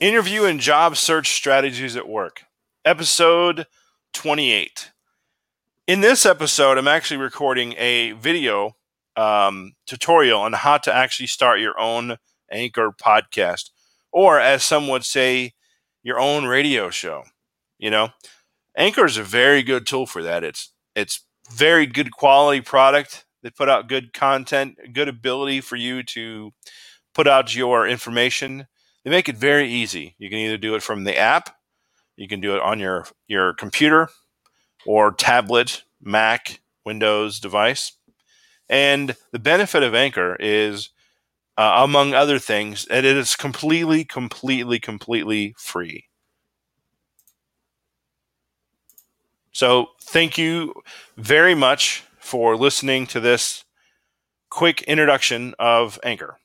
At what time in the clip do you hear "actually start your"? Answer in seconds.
10.92-11.78